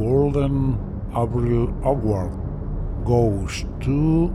Golden 0.00 0.78
April 1.12 1.68
Award 1.84 2.32
goes 3.04 3.66
to 3.80 4.30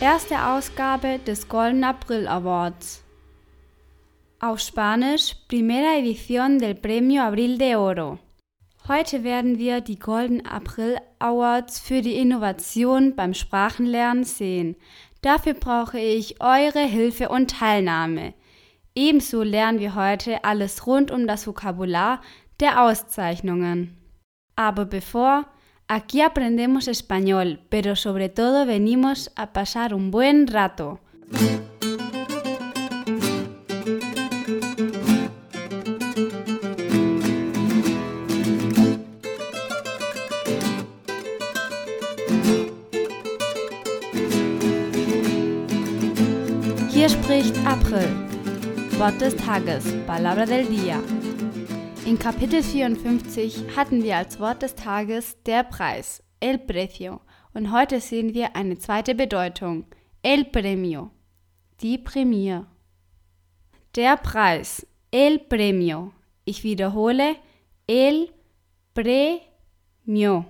Erste 0.00 0.36
Ausgabe 0.40 1.18
des 1.26 1.48
Golden 1.48 1.82
April 1.82 2.28
Awards. 2.28 3.02
Auf 4.38 4.60
Spanisch 4.60 5.34
Primera 5.48 5.98
Edición 5.98 6.60
del 6.60 6.76
Premio 6.76 7.22
Abril 7.22 7.58
de 7.58 7.74
Oro. 7.74 8.20
Heute 8.86 9.24
werden 9.24 9.58
wir 9.58 9.80
die 9.80 9.98
Golden 9.98 10.46
April 10.46 10.98
Awards 11.18 11.80
für 11.80 12.02
die 12.02 12.14
Innovation 12.14 13.16
beim 13.16 13.34
Sprachenlernen 13.34 14.22
sehen. 14.22 14.76
Dafür 15.22 15.54
brauche 15.54 15.98
ich 15.98 16.40
eure 16.40 16.86
Hilfe 16.86 17.30
und 17.30 17.50
Teilnahme. 17.50 18.34
Ebenso 18.94 19.42
lernen 19.42 19.80
wir 19.80 19.94
heute 19.94 20.44
alles 20.44 20.86
rund 20.86 21.10
um 21.10 21.26
das 21.26 21.46
Vokabular 21.46 22.20
der 22.60 22.82
Auszeichnungen. 22.82 23.96
Aber 24.54 24.84
bevor, 24.84 25.46
aquí 25.88 26.20
aprendemos 26.20 26.88
español, 26.88 27.58
pero 27.70 27.96
sobre 27.96 28.28
todo 28.28 28.66
venimos 28.66 29.30
a 29.34 29.52
pasar 29.52 29.94
un 29.94 30.10
buen 30.10 30.46
rato. 30.46 31.00
Wort 49.02 49.20
des 49.20 49.34
Tages, 49.34 49.84
Palabra 50.06 50.46
del 50.46 50.64
Día. 50.66 51.02
In 52.06 52.20
Kapitel 52.20 52.62
54 52.62 53.76
hatten 53.76 54.04
wir 54.04 54.16
als 54.16 54.38
Wort 54.38 54.62
des 54.62 54.76
Tages 54.76 55.42
der 55.42 55.64
Preis, 55.64 56.22
el 56.38 56.56
precio, 56.56 57.20
und 57.52 57.72
heute 57.72 58.00
sehen 58.00 58.32
wir 58.32 58.54
eine 58.54 58.78
zweite 58.78 59.16
Bedeutung, 59.16 59.86
el 60.22 60.44
premio, 60.44 61.10
die 61.80 61.98
Prämie. 61.98 62.60
Der 63.96 64.16
Preis, 64.18 64.86
el 65.10 65.40
premio. 65.40 66.12
Ich 66.44 66.62
wiederhole, 66.62 67.34
el 67.88 68.28
premio. 68.94 70.44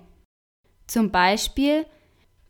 Zum 0.85 1.09
Beispiel 1.09 1.87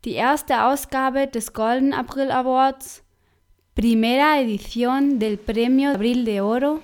die 0.03 0.15
erste 0.15 0.65
Ausgabe 0.65 1.27
des 1.27 1.53
Golden 1.53 1.93
April 1.93 2.29
Awards 2.29 3.02
Primera 3.75 4.39
edición 4.39 5.17
del 5.17 5.39
Premio 5.39 5.89
Abril 5.89 6.25
de 6.25 6.41
Oro 6.41 6.81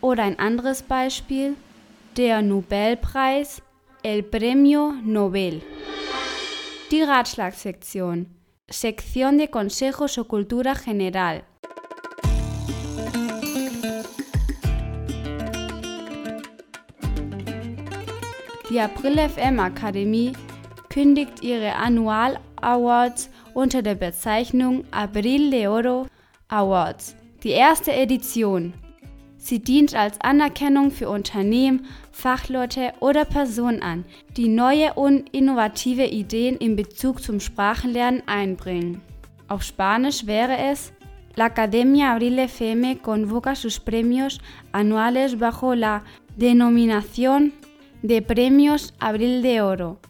oder 0.00 0.22
ein 0.22 0.38
anderes 0.38 0.80
Beispiel, 0.80 1.56
der 2.16 2.40
Nobelpreis, 2.40 3.62
el 4.04 4.22
Premio 4.22 4.92
Nobel. 5.02 5.60
Die 6.92 7.02
Ratschlagsektion, 7.02 8.28
Sección 8.68 9.38
de 9.38 9.48
Consejos 9.48 10.18
o 10.18 10.28
Cultura 10.28 10.76
General. 10.76 11.42
Die 18.70 18.78
April 18.78 19.18
FM 19.18 19.58
Akademie 19.58 20.32
kündigt 20.88 21.42
ihre 21.42 21.74
Annual 21.74 22.38
Awards 22.60 23.30
unter 23.52 23.82
der 23.82 23.96
Bezeichnung 23.96 24.84
Abril 24.92 25.50
de 25.50 25.66
Oro 25.66 26.06
Awards, 26.50 27.16
die 27.42 27.50
erste 27.50 27.92
Edition. 27.92 28.74
Sie 29.36 29.58
dient 29.58 29.94
als 29.94 30.20
Anerkennung 30.20 30.90
für 30.90 31.08
Unternehmen, 31.08 31.86
Fachleute 32.12 32.92
oder 33.00 33.24
Personen 33.24 33.82
an, 33.82 34.04
die 34.36 34.48
neue 34.48 34.92
und 34.94 35.30
innovative 35.30 36.04
Ideen 36.04 36.56
in 36.56 36.76
Bezug 36.76 37.22
zum 37.22 37.40
Sprachenlernen 37.40 38.22
einbringen. 38.26 39.00
Auf 39.48 39.62
Spanisch 39.62 40.26
wäre 40.26 40.58
es 40.58 40.92
La 41.36 41.46
Academia 41.46 42.12
Abril 42.12 42.38
FM 42.38 42.98
convoca 42.98 43.54
sus 43.54 43.78
premios 43.78 44.40
anuales 44.72 45.38
bajo 45.38 45.74
la 45.74 46.02
denominación 46.36 47.52
de 48.02 48.20
Premios 48.20 48.94
Abril 48.98 49.40
de 49.40 49.62
Oro. 49.62 50.00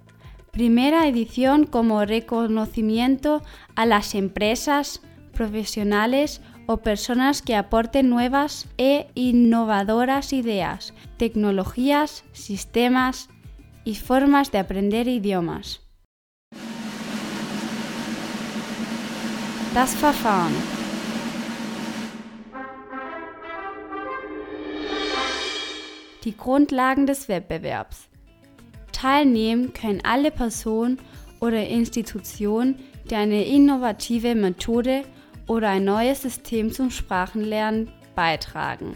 Primera 0.51 1.07
edición 1.07 1.67
como 1.67 2.05
reconocimiento 2.05 3.43
a 3.77 3.87
las 3.87 4.15
empresas, 4.15 5.03
profesionales 5.41 6.43
o 6.67 6.77
personas 6.77 7.41
que 7.41 7.57
aporten 7.57 8.11
nuevas 8.11 8.67
e 8.77 9.07
innovadoras 9.15 10.35
ideas, 10.35 10.93
tecnologías, 11.17 12.25
sistemas 12.33 13.31
y 13.87 13.95
formas 13.95 14.53
de 14.53 14.59
aprender 14.59 15.09
idiomas. 15.09 15.81
Das 19.73 19.95
Verfahren. 19.95 20.53
Die 26.23 26.37
Grundlagen 26.37 27.07
des 27.07 27.29
Wettbewerbs. 27.31 28.11
Teilnehmen 28.93 29.73
können 29.73 30.03
alle 30.05 30.31
Personen 30.31 30.99
oder 31.41 31.67
Institutionen, 31.67 32.77
die 33.09 33.15
eine 33.15 33.47
innovative 33.47 34.35
Methode 34.35 35.05
oder 35.51 35.71
ein 35.71 35.85
neues 35.85 36.23
System 36.23 36.71
zum 36.71 36.93
Sprachenlernen 36.93 37.91
beitragen. 38.15 38.95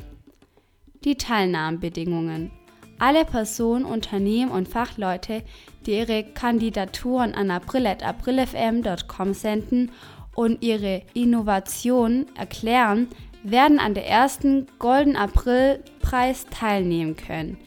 Die 1.04 1.16
Teilnahmebedingungen. 1.16 2.52
Alle 3.00 3.24
Personen, 3.24 3.84
Unternehmen 3.84 4.52
und 4.52 4.68
Fachleute, 4.68 5.42
die 5.84 5.98
ihre 5.98 6.22
Kandidaturen 6.22 7.34
an 7.34 7.50
april.aprilfm.com 7.50 9.34
senden 9.34 9.90
und 10.36 10.62
ihre 10.62 11.02
Innovationen 11.12 12.26
erklären, 12.36 13.08
werden 13.42 13.80
an 13.80 13.94
der 13.94 14.06
ersten 14.06 14.68
Golden 14.78 15.16
April 15.16 15.82
Preis 16.02 16.46
teilnehmen 16.52 17.16
können. 17.16 17.58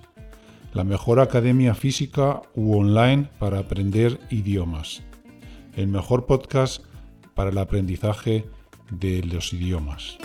la 0.72 0.84
mejor 0.84 1.18
academia 1.18 1.74
física 1.74 2.42
u 2.54 2.78
online 2.78 3.30
para 3.40 3.58
aprender 3.58 4.20
idiomas, 4.30 5.02
el 5.76 5.88
mejor 5.88 6.26
podcast 6.26 6.82
para 7.34 7.50
el 7.50 7.58
aprendizaje 7.58 8.44
de 8.90 9.22
los 9.22 9.52
idiomas. 9.52 10.18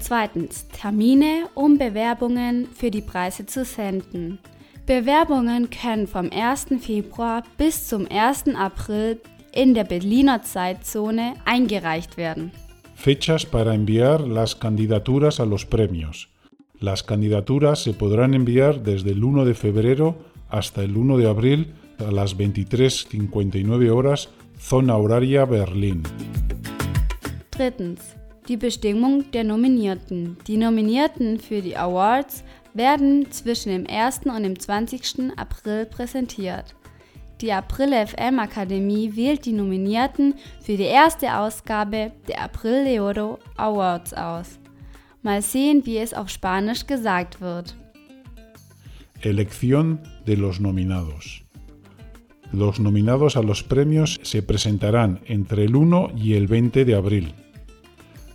Zweitens, 0.00 0.66
Termine, 0.68 1.48
um 1.54 1.76
Bewerbungen 1.76 2.66
für 2.74 2.90
die 2.90 3.02
Preise 3.02 3.44
zu 3.44 3.64
senden. 3.64 4.38
Bewerbungen 4.86 5.68
können 5.68 6.06
vom 6.06 6.30
1. 6.32 6.68
Februar 6.80 7.42
bis 7.58 7.88
zum 7.88 8.06
1. 8.10 8.54
April 8.54 9.20
in 9.52 9.74
der 9.74 9.84
Berliner 9.84 10.42
Zeitzone 10.42 11.34
eingereicht 11.44 12.16
werden. 12.16 12.52
Fechas 12.94 13.44
para 13.44 13.74
enviar 13.74 14.20
las 14.20 14.58
candidaturas 14.58 15.40
a 15.40 15.44
los 15.44 15.66
premios. 15.66 16.30
Las 16.80 17.02
candidaturas 17.02 17.82
se 17.82 17.92
podrán 17.92 18.34
enviar 18.34 18.82
desde 18.82 19.10
el 19.10 19.22
1 19.22 19.44
de 19.44 19.54
febrero 19.54 20.16
hasta 20.48 20.82
el 20.82 20.96
1 20.96 21.18
de 21.18 21.28
abril 21.28 21.74
a 22.00 22.10
las 22.10 22.36
23.59 22.36 23.90
horas, 23.90 24.28
zona 24.58 24.96
horaria 24.96 25.44
Berlín. 25.44 26.02
Drittens. 27.50 28.00
Die 28.48 28.56
Bestimmung 28.56 29.30
der 29.32 29.44
Nominierten. 29.44 30.38
Die 30.46 30.56
Nominierten 30.56 31.38
für 31.38 31.60
die 31.60 31.76
Awards 31.76 32.44
werden 32.72 33.30
zwischen 33.30 33.70
dem 33.70 33.86
1. 33.86 34.20
und 34.24 34.42
dem 34.42 34.58
20. 34.58 35.32
April 35.36 35.84
präsentiert. 35.84 36.74
Die 37.40 37.52
April 37.52 37.92
FM 38.06 38.38
Akademie 38.38 39.14
wählt 39.14 39.44
die 39.44 39.52
Nominierten 39.52 40.34
für 40.62 40.76
die 40.76 40.84
erste 40.84 41.36
Ausgabe 41.36 42.12
der 42.26 42.42
April 42.42 42.84
Leoro 42.84 43.38
Awards 43.56 44.14
aus. 44.14 44.58
Mal 45.22 45.42
sehen, 45.42 45.84
wie 45.84 45.98
es 45.98 46.14
auf 46.14 46.30
Spanisch 46.30 46.86
gesagt 46.86 47.40
wird. 47.40 47.76
Elección 49.22 49.98
de 50.26 50.36
los 50.36 50.58
nominados. 50.60 51.47
Los 52.52 52.80
nominados 52.80 53.36
a 53.36 53.42
los 53.42 53.62
premios 53.62 54.18
se 54.22 54.42
presentarán 54.42 55.20
entre 55.26 55.64
el 55.64 55.76
1 55.76 56.12
y 56.16 56.34
el 56.34 56.46
20 56.46 56.84
de 56.84 56.94
abril. 56.94 57.34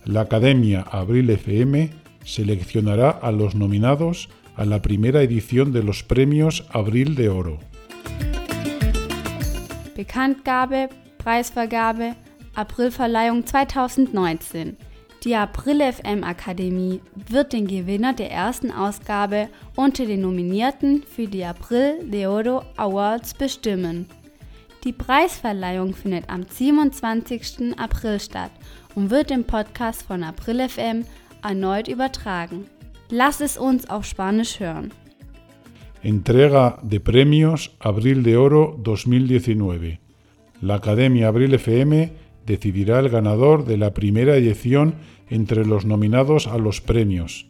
La 0.04 0.22
Academia 0.22 0.82
Abril 0.82 1.30
FM 1.30 1.90
seleccionará 2.24 3.10
a 3.10 3.32
los 3.32 3.54
nominados 3.54 4.28
a 4.56 4.64
la 4.64 4.82
primera 4.82 5.22
edición 5.22 5.72
de 5.72 5.82
los 5.82 6.02
premios 6.02 6.64
Abril 6.70 7.14
de 7.14 7.28
Oro. 7.28 7.58
Bekanntgabe, 9.96 10.90
Preisvergabe, 11.18 12.14
Aprilverleihung 12.54 13.44
2019. 13.44 14.93
Die 15.24 15.34
April 15.34 15.80
FM 15.80 16.22
Akademie 16.22 17.00
wird 17.30 17.54
den 17.54 17.66
Gewinner 17.66 18.12
der 18.12 18.30
ersten 18.30 18.70
Ausgabe 18.70 19.48
unter 19.74 20.04
den 20.04 20.20
Nominierten 20.20 21.02
für 21.02 21.26
die 21.26 21.42
April 21.42 21.94
de 22.04 22.26
Oro 22.26 22.62
Awards 22.76 23.32
bestimmen. 23.32 24.06
Die 24.84 24.92
Preisverleihung 24.92 25.94
findet 25.94 26.28
am 26.28 26.42
27. 26.46 27.78
April 27.78 28.20
statt 28.20 28.50
und 28.94 29.08
wird 29.08 29.30
im 29.30 29.44
Podcast 29.44 30.02
von 30.02 30.22
April 30.22 30.68
FM 30.68 31.06
erneut 31.42 31.88
übertragen. 31.88 32.66
Lass 33.08 33.40
es 33.40 33.56
uns 33.56 33.88
auf 33.88 34.04
Spanisch 34.04 34.60
hören. 34.60 34.92
Entrega 36.02 36.78
de 36.82 36.98
Premios 36.98 37.70
Abril 37.78 38.22
de 38.22 38.36
Oro 38.36 38.78
2019. 38.84 39.96
La 40.60 40.76
Academia 40.76 41.30
Abril 41.30 41.58
FM 41.58 42.10
decidirá 42.46 43.00
el 43.00 43.08
ganador 43.08 43.64
de 43.64 43.76
la 43.76 43.94
primera 43.94 44.36
edición 44.36 44.96
entre 45.28 45.64
los 45.66 45.84
nominados 45.84 46.46
a 46.46 46.58
los 46.58 46.80
premios. 46.80 47.46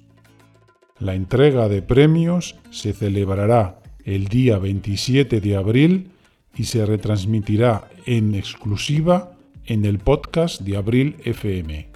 La 0.99 1.15
entrega 1.15 1.69
de 1.69 1.83
premios 1.83 2.57
se 2.71 2.93
celebrará 2.93 3.81
el 4.05 4.29
día 4.29 4.59
27 4.59 5.41
de 5.41 5.57
abril 5.57 6.11
y 6.57 6.65
se 6.65 6.87
retransmitirá 6.87 7.89
en 8.07 8.35
exclusiva 8.35 9.33
en 9.67 9.85
el 9.85 9.99
podcast 9.99 10.61
de 10.61 10.77
Abril 10.77 11.17
FM. 11.25 11.89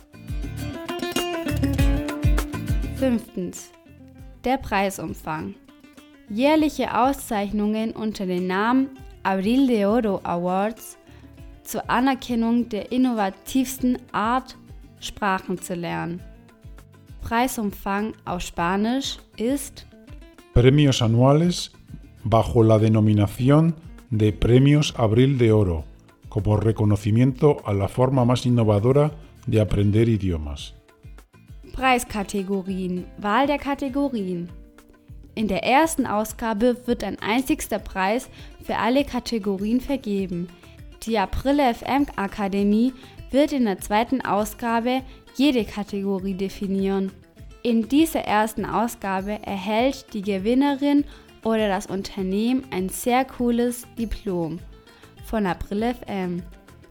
Fünftens. 2.96 3.70
Der 4.42 4.58
Preisumfang. 4.58 5.54
Jährliche 6.30 6.90
Auszeichnungen 6.90 7.92
unter 7.92 8.26
dem 8.26 8.46
Namen 8.46 8.88
Abril 9.22 9.66
de 9.66 9.86
Oro 9.86 10.20
Awards 10.24 10.97
zur 11.69 11.91
Anerkennung 11.91 12.70
der 12.70 12.93
innovativsten 12.93 13.99
Art, 14.12 14.56
Sprachen 15.00 15.61
zu 15.61 15.75
lernen. 15.75 16.23
Preisumfang 17.20 18.15
auf 18.25 18.41
Spanisch 18.41 19.19
ist 19.37 19.87
Premios 20.55 21.03
anuales 21.03 21.70
bajo 22.25 22.62
la 22.62 22.79
denominación 22.79 23.75
de 24.09 24.32
Premios 24.32 24.94
Abril 24.97 25.37
de 25.37 25.53
Oro, 25.53 25.85
como 26.31 26.56
reconocimiento 26.56 27.59
a 27.67 27.75
la 27.75 27.88
forma 27.88 28.25
más 28.25 28.47
innovadora 28.47 29.11
de 29.47 29.61
aprender 29.61 30.09
idiomas. 30.09 30.75
Preiskategorien, 31.75 33.05
Wahl 33.19 33.47
der 33.47 33.59
Kategorien. 33.59 34.49
In 35.35 35.49
der 35.49 35.65
ersten 35.65 36.06
Ausgabe 36.06 36.79
wird 36.87 37.05
ein 37.05 37.19
einzigster 37.20 37.79
Preis 37.79 38.31
für 38.62 38.79
alle 38.79 39.05
Kategorien 39.05 39.82
vergeben. 39.82 40.49
Die 41.04 41.18
April 41.18 41.60
FM 41.74 42.06
Akademie 42.16 42.92
wird 43.30 43.52
in 43.52 43.66
der 43.66 43.78
zweiten 43.78 44.20
Ausgabe 44.20 45.02
jede 45.36 45.64
Kategorie 45.64 46.34
definieren. 46.34 47.12
In 47.62 47.88
dieser 47.88 48.20
ersten 48.20 48.64
Ausgabe 48.64 49.38
erhält 49.44 50.12
die 50.12 50.22
Gewinnerin 50.22 51.04
oder 51.44 51.68
das 51.68 51.86
Unternehmen 51.86 52.64
ein 52.70 52.88
sehr 52.88 53.24
cooles 53.24 53.86
Diplom 53.98 54.58
von 55.24 55.46
April 55.46 55.94
FM. 55.94 56.42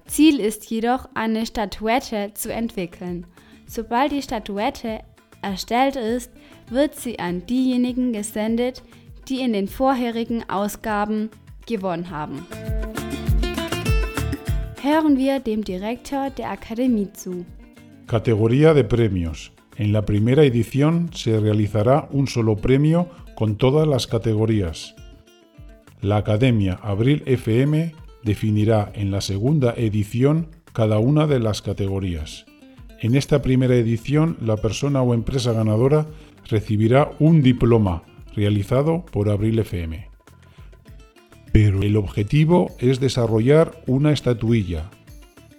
Ziel 0.05 0.39
ist 0.39 0.69
jedoch, 0.69 1.09
eine 1.13 1.45
Statuette 1.45 2.31
zu 2.33 2.51
entwickeln. 2.51 3.25
Sobald 3.67 4.11
die 4.11 4.21
Statuette 4.21 5.01
erstellt 5.41 5.95
ist, 5.95 6.31
wird 6.69 6.95
sie 6.95 7.19
an 7.19 7.45
diejenigen 7.45 8.13
gesendet, 8.13 8.83
die 9.27 9.41
in 9.41 9.53
den 9.53 9.67
vorherigen 9.67 10.49
Ausgaben 10.49 11.29
gewonnen 11.65 12.09
haben. 12.09 12.45
Hören 14.89 15.17
wir 15.17 15.41
dem 15.41 15.65
Direktor 15.65 16.29
der 16.29 16.49
Akademie 16.49 17.11
zu. 17.11 17.45
Categoría 18.05 18.73
de 18.73 18.85
premios. 18.85 19.51
En 19.75 19.91
la 19.91 20.05
primera 20.05 20.45
edición 20.45 21.09
se 21.13 21.41
realizará 21.41 22.07
un 22.09 22.27
solo 22.27 22.55
premio 22.55 23.09
con 23.35 23.57
todas 23.57 23.85
las 23.85 24.07
categorías. 24.07 24.95
La 25.99 26.15
Academia 26.15 26.79
Abril 26.81 27.21
FM 27.25 27.95
definirá 28.23 28.89
en 28.95 29.11
la 29.11 29.19
segunda 29.19 29.73
edición 29.75 30.51
cada 30.71 30.99
una 30.99 31.27
de 31.27 31.41
las 31.41 31.61
categorías. 31.61 32.45
En 33.01 33.15
esta 33.15 33.41
primera 33.41 33.75
edición, 33.75 34.37
la 34.39 34.55
persona 34.55 35.01
o 35.01 35.13
empresa 35.13 35.51
ganadora 35.51 36.05
recibirá 36.45 37.11
un 37.19 37.41
diploma 37.41 38.03
realizado 38.33 39.03
por 39.11 39.27
Abril 39.27 39.59
FM. 39.59 40.06
Pero 41.51 41.81
el 41.81 41.97
objetivo 41.97 42.75
es 42.79 42.99
desarrollar 42.99 43.81
una 43.87 44.11
estatuilla. 44.11 44.89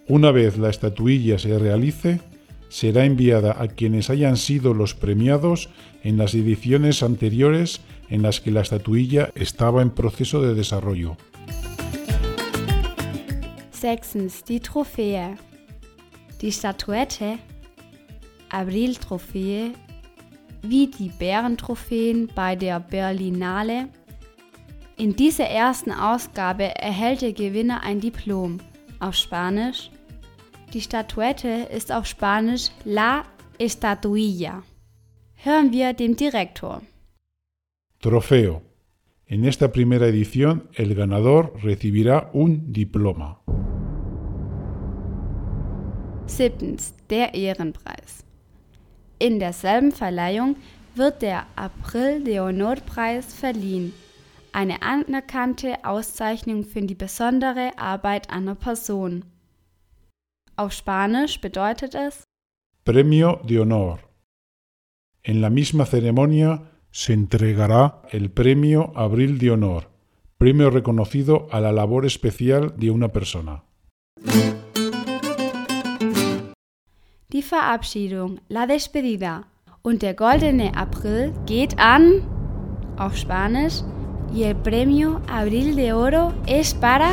Una 0.07 0.31
vez 0.31 0.57
la 0.57 0.69
estatuilla 0.69 1.37
se 1.37 1.57
realice, 1.59 2.21
será 2.69 3.05
enviada 3.05 3.55
a 3.61 3.67
quienes 3.67 4.09
hayan 4.09 4.37
sido 4.37 4.73
los 4.73 4.93
premiados 4.95 5.69
en 6.03 6.17
las 6.17 6.33
ediciones 6.33 7.03
anteriores 7.03 7.81
en 8.09 8.21
las 8.21 8.39
que 8.39 8.51
la 8.51 8.61
estatuilla 8.61 9.29
estaba 9.35 9.81
en 9.81 9.91
proceso 9.91 10.41
de 10.41 10.55
desarrollo. 10.55 11.17
Sechstens, 13.71 14.43
die 14.43 14.59
Trophäe. 14.59 15.37
Die 16.41 16.51
Statuette, 16.51 17.37
Abril-Trophäe, 18.49 19.73
wie 20.61 20.87
die 20.87 21.09
Bärentrophäen 21.17 22.27
bei 22.35 22.55
der 22.55 22.79
Berlinale. 22.79 23.89
In 24.99 25.15
dieser 25.15 25.45
ersten 25.45 25.93
Ausgabe 25.93 26.75
erhält 26.75 27.21
der 27.21 27.31
Gewinner 27.31 27.83
ein 27.83 28.01
Diplom 28.01 28.57
auf 28.99 29.15
Spanisch. 29.15 29.89
Die 30.73 30.81
Statuette 30.81 31.69
ist 31.73 31.89
auf 31.89 32.05
Spanisch 32.05 32.69
La 32.83 33.23
Estatuilla. 33.57 34.61
Hören 35.35 35.71
wir 35.71 35.93
dem 35.93 36.17
Direktor. 36.17 36.81
Trofeo. 38.01 38.61
En 39.25 39.45
esta 39.45 39.71
primera 39.71 40.05
edición, 40.05 40.67
el 40.73 40.93
ganador 40.95 41.53
recibirá 41.63 42.29
un 42.33 42.73
diploma. 42.73 43.39
Siebtens, 46.25 46.93
der 47.09 47.33
Ehrenpreis. 47.33 48.25
In 49.17 49.39
derselben 49.39 49.93
Verleihung 49.93 50.57
wird 50.95 51.21
der 51.21 51.45
April 51.55 52.21
de 52.25 52.41
Honor 52.41 52.75
Preis 52.85 53.33
verliehen, 53.33 53.93
eine 54.53 54.81
anerkannte 54.81 55.83
Auszeichnung 55.83 56.63
für 56.63 56.81
die 56.81 56.95
besondere 56.95 57.77
Arbeit 57.77 58.29
einer 58.29 58.55
Person. 58.55 59.25
Auf 60.55 60.73
Spanisch 60.73 61.39
bedeutet 61.39 61.95
es 61.95 62.23
Premio 62.83 63.39
de 63.43 63.59
Honor. 63.59 63.99
En 65.21 65.41
la 65.41 65.49
misma 65.49 65.85
ceremonia 65.85 66.71
se 66.91 67.13
entregará 67.13 68.01
el 68.11 68.29
Premio 68.29 68.91
Abril 68.95 69.37
de 69.37 69.51
Honor, 69.51 69.89
premio 70.37 70.69
reconocido 70.69 71.47
a 71.51 71.59
la 71.59 71.71
labor 71.71 72.05
especial 72.05 72.73
de 72.77 72.89
una 72.91 73.09
persona. 73.09 73.63
Die 77.31 77.43
Verabschiedung, 77.43 78.41
la 78.49 78.65
despedida 78.65 79.45
und 79.83 80.01
der 80.01 80.15
goldene 80.15 80.75
April 80.75 81.31
geht 81.45 81.77
an, 81.77 82.23
auf 82.97 83.15
Spanisch, 83.15 83.83
y 84.33 84.43
el 84.43 84.55
premio 84.55 85.21
Abril 85.27 85.75
de 85.75 85.93
Oro 85.93 86.33
es 86.45 86.73
para 86.73 87.11